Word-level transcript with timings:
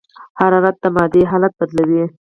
حرارت 0.39 0.75
د 0.83 0.85
مادې 0.95 1.21
حالت 1.31 1.53
بدلوي. 1.59 2.03